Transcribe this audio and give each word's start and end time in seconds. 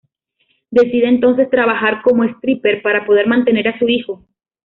Decide 0.71 1.09
entonces 1.09 1.51
trabajar 1.51 2.01
como 2.01 2.23
stripper 2.23 2.81
para 2.81 3.05
poder 3.05 3.27
mantener 3.27 3.67
a 3.67 3.77
su 3.77 3.87
hijo. 3.87 4.25